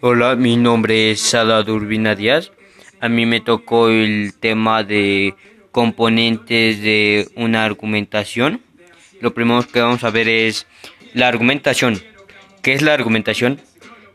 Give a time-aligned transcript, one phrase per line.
[0.00, 2.52] Hola, mi nombre es Sada Urbina Díaz.
[3.00, 5.34] A mí me tocó el tema de
[5.72, 8.60] componentes de una argumentación.
[9.20, 10.66] Lo primero que vamos a ver es
[11.14, 12.02] la argumentación.
[12.62, 13.60] ¿Qué es la argumentación?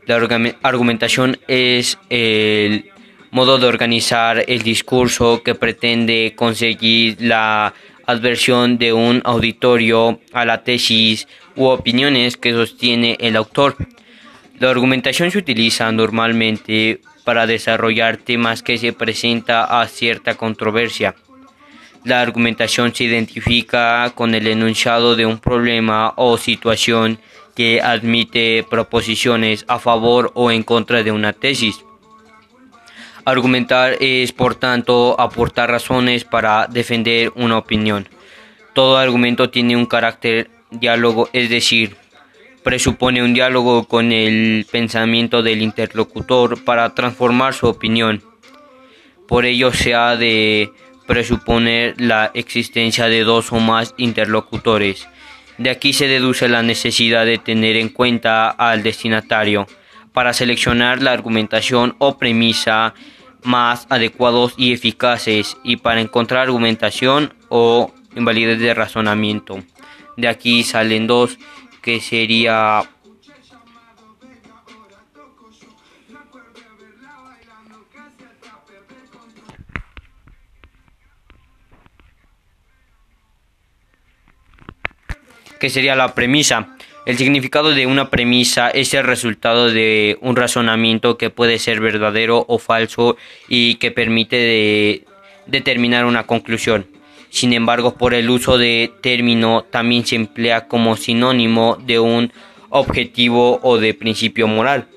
[0.06, 0.16] La
[0.62, 2.90] argumentación es el
[3.30, 7.74] modo de organizar el discurso que pretende conseguir la
[8.06, 13.76] adversión de un auditorio a la tesis u opiniones que sostiene el autor.
[14.60, 21.14] La argumentación se utiliza normalmente para desarrollar temas que se presenta a cierta controversia.
[22.04, 27.18] La argumentación se identifica con el enunciado de un problema o situación
[27.56, 31.82] que admite proposiciones a favor o en contra de una tesis.
[33.24, 38.10] Argumentar es, por tanto, aportar razones para defender una opinión.
[38.74, 41.96] Todo argumento tiene un carácter diálogo, es decir,
[42.62, 48.22] presupone un diálogo con el pensamiento del interlocutor para transformar su opinión.
[49.26, 50.72] Por ello se ha de
[51.06, 55.08] presuponer la existencia de dos o más interlocutores.
[55.58, 59.66] De aquí se deduce la necesidad de tener en cuenta al destinatario
[60.12, 62.94] para seleccionar la argumentación o premisa
[63.42, 69.62] más adecuados y eficaces y para encontrar argumentación o invalidez de razonamiento.
[70.16, 71.38] De aquí salen dos
[71.82, 72.82] que sería
[85.58, 86.74] que sería la premisa.
[87.06, 92.44] El significado de una premisa es el resultado de un razonamiento que puede ser verdadero
[92.48, 93.16] o falso
[93.48, 95.04] y que permite
[95.46, 96.86] determinar una conclusión.
[97.30, 102.32] Sin embargo, por el uso de término también se emplea como sinónimo de un
[102.68, 104.88] objetivo o de principio moral.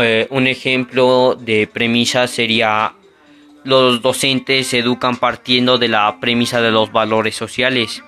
[0.00, 2.92] Eh, un ejemplo de premisa sería
[3.66, 8.04] los docentes se educan partiendo de la premisa de los valores sociales.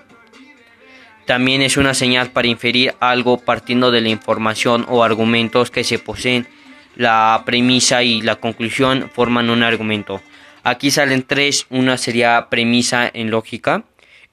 [1.27, 5.99] También es una señal para inferir algo partiendo de la información o argumentos que se
[5.99, 6.47] poseen.
[6.95, 10.23] La premisa y la conclusión forman un argumento.
[10.69, 11.67] Aquí salen tres.
[11.71, 13.85] Una sería premisa en lógica.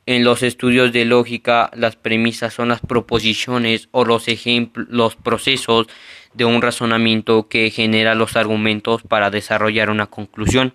[0.05, 5.87] En los estudios de lógica, las premisas son las proposiciones o los ejemplos, los procesos
[6.33, 10.73] de un razonamiento que genera los argumentos para desarrollar una conclusión.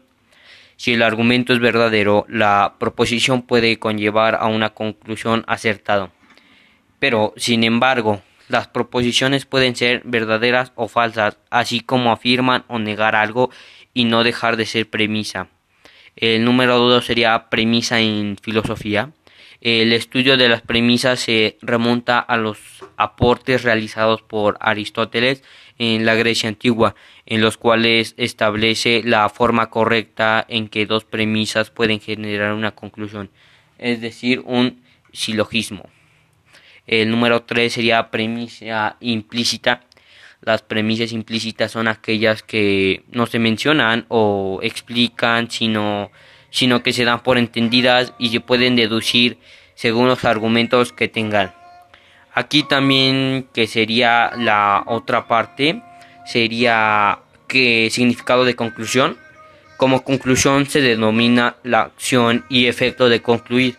[0.76, 6.10] Si el argumento es verdadero, la proposición puede conllevar a una conclusión acertada.
[6.98, 13.14] Pero, sin embargo, las proposiciones pueden ser verdaderas o falsas, así como afirman o negar
[13.14, 13.50] algo
[13.94, 15.48] y no dejar de ser premisa.
[16.16, 19.12] El número dos sería premisa en filosofía.
[19.60, 22.58] El estudio de las premisas se remonta a los
[22.96, 25.44] aportes realizados por Aristóteles
[25.78, 26.96] en la Grecia antigua,
[27.26, 33.30] en los cuales establece la forma correcta en que dos premisas pueden generar una conclusión,
[33.78, 35.88] es decir, un silogismo.
[36.90, 39.82] El número tres sería premisa implícita.
[40.40, 46.10] Las premisas implícitas son aquellas que no se mencionan o explican, sino,
[46.50, 49.38] sino que se dan por entendidas y se pueden deducir
[49.76, 51.54] según los argumentos que tengan.
[52.34, 55.80] Aquí también que sería la otra parte,
[56.26, 59.16] sería que significado de conclusión.
[59.76, 63.76] Como conclusión se denomina la acción y efecto de concluir.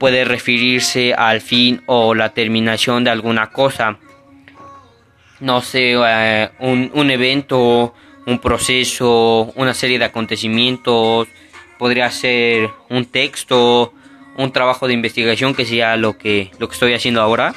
[0.00, 3.98] Puede referirse al fin o la terminación de alguna cosa
[5.40, 7.94] no sé, eh, un, un, evento,
[8.26, 11.28] un proceso, una serie de acontecimientos,
[11.78, 13.92] podría ser un texto,
[14.36, 17.54] un trabajo de investigación que sea lo que, lo que estoy haciendo ahora.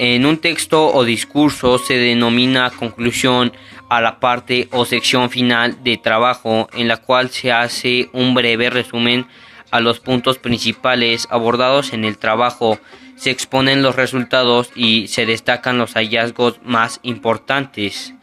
[0.00, 3.52] En un texto o discurso se denomina conclusión
[3.88, 8.70] a la parte o sección final de trabajo en la cual se hace un breve
[8.70, 9.26] resumen
[9.70, 12.78] a los puntos principales abordados en el trabajo
[13.16, 18.14] se exponen los resultados y se destacan los hallazgos más importantes.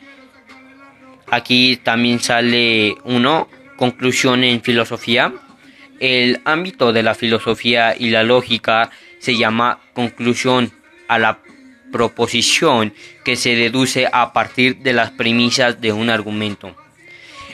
[1.30, 5.34] Aquí también sale uno, conclusión en filosofía.
[6.00, 8.90] El ámbito de la filosofía y la lógica
[9.20, 10.72] se llama conclusión
[11.08, 11.40] a la
[11.92, 12.94] proposición
[13.24, 16.76] que se deduce a partir de las premisas de un argumento.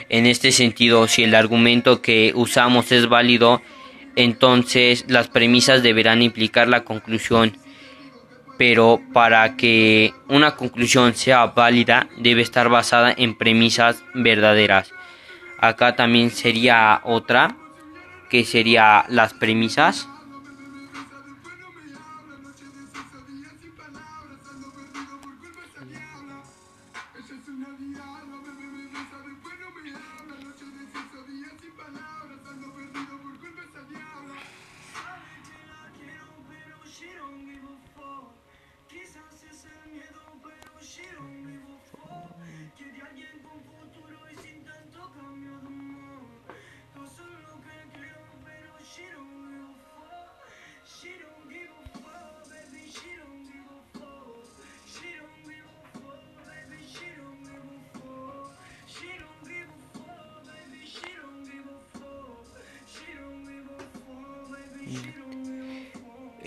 [0.09, 3.61] En este sentido, si el argumento que usamos es válido,
[4.15, 7.57] entonces las premisas deberán implicar la conclusión.
[8.57, 14.91] Pero para que una conclusión sea válida debe estar basada en premisas verdaderas.
[15.59, 17.55] Acá también sería otra,
[18.29, 20.07] que sería las premisas.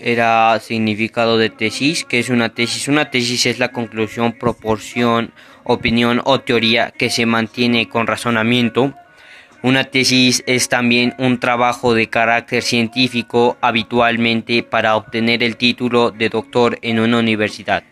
[0.05, 2.87] Era significado de tesis, que es una tesis.
[2.87, 8.93] Una tesis es la conclusión, proporción, opinión o teoría que se mantiene con razonamiento.
[9.63, 16.29] Una tesis es también un trabajo de carácter científico habitualmente para obtener el título de
[16.29, 17.83] doctor en una universidad.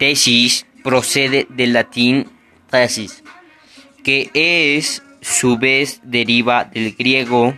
[0.00, 2.28] Tesis procede del latín
[2.68, 3.22] tesis,
[4.02, 7.54] que es su vez deriva del griego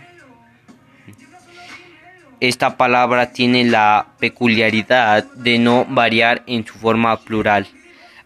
[2.39, 7.67] esta palabra tiene la peculiaridad de no variar en su forma plural.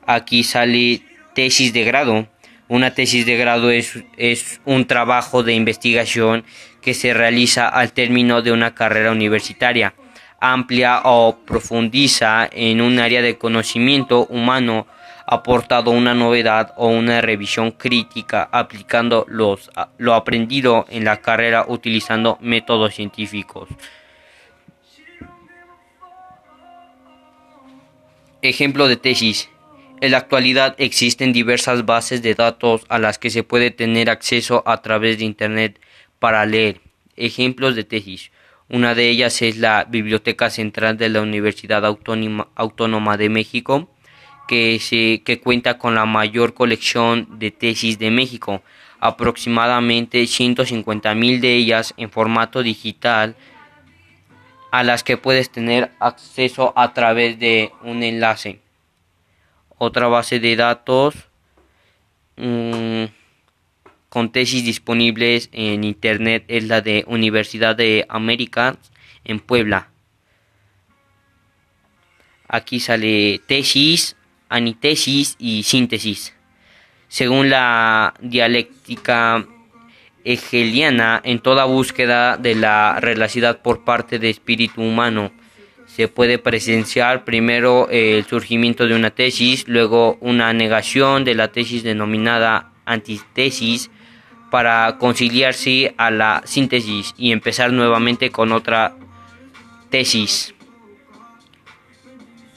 [0.06, 1.01] Aquí sale
[1.33, 2.27] tesis de grado.
[2.67, 6.44] Una tesis de grado es, es, un trabajo de investigación
[6.81, 9.94] que se realiza al término de una carrera universitaria.
[10.39, 14.88] Amplia o profundiza en un área de conocimiento humano
[15.31, 22.39] aportado una novedad o una revisión crítica aplicando los, lo aprendido en la carrera utilizando
[22.41, 23.69] métodos científicos.
[28.41, 29.49] Ejemplo de tesis.
[30.01, 34.63] En la actualidad existen diversas bases de datos a las que se puede tener acceso
[34.65, 35.79] a través de Internet
[36.17, 36.81] para leer.
[37.17, 38.31] Ejemplos de tesis.
[38.67, 43.91] Una de ellas es la Biblioteca Central de la Universidad Autónoma, de México,
[44.50, 48.63] que, se, que cuenta con la mayor colección de tesis de México,
[49.00, 53.36] aproximadamente 150 mil de ellas en formato digital
[54.72, 58.60] a las que puedes tener acceso a través de un enlace.
[59.78, 61.13] Otra base de datos
[62.38, 63.04] mm,
[64.10, 68.78] con tesis disponibles en Internet es la de Universidad de América
[69.25, 69.90] en Puebla.
[72.48, 74.16] Aquí sale tesis,
[74.50, 76.36] anitesis y síntesis.
[77.07, 79.46] Según la dialéctica
[80.24, 85.31] hegeliana en toda búsqueda de la relacidad por parte de espíritu humano.
[85.88, 91.84] Se puede presenciar primero el surgimiento de una tesis, luego una negación de la tesis
[91.84, 93.90] denominada antitesis
[94.51, 98.96] para conciliarse a la síntesis y empezar nuevamente con otra
[99.90, 100.54] tesis.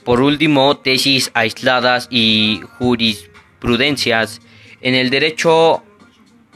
[0.04, 4.40] Por último, tesis aisladas y jurisprudencias.
[4.80, 5.84] En el derecho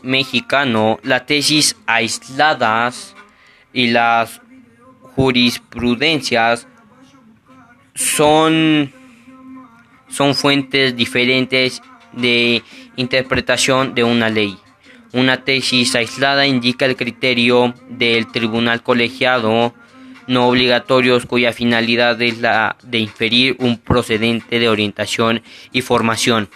[0.03, 3.15] mexicano, la tesis aisladas
[3.73, 4.41] y las
[5.15, 6.67] jurisprudencias
[7.95, 8.93] son,
[10.09, 11.83] son fuentes diferentes
[12.13, 12.63] de
[12.97, 14.59] interpretación de una ley.
[15.13, 19.73] Una tesis aislada indica el criterio del tribunal colegiado
[20.27, 25.43] no obligatorios cuya finalidad es la de inferir un procedente de orientación
[25.73, 26.49] y formación.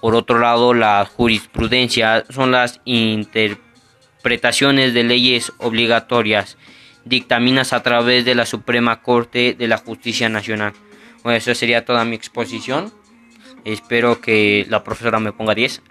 [0.00, 6.56] Por otro lado, la jurisprudencia son las interpretaciones de leyes obligatorias
[7.04, 10.72] dictaminas a través de la Suprema Corte de la Justicia Nacional.
[11.22, 12.92] Bueno, eso sería toda mi exposición.
[13.64, 15.82] Espero que la profesora me ponga 10.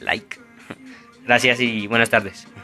[0.00, 0.38] like.
[1.24, 2.46] Gracias y buenas tardes.